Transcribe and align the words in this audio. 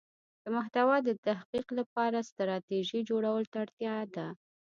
د 0.43 0.45
محتوا 0.55 0.97
د 1.07 1.09
تحقق 1.25 1.67
لپاره 1.79 2.27
ستراتیژی 2.29 2.99
جوړولو 3.09 3.49
ته 3.51 3.57
اړتیا 3.63 3.95
ده. 4.15 4.27